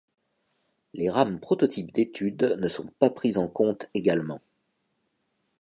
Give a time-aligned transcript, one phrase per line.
[0.95, 4.41] Les rames prototypes d'études ne sont pas prises en compte également.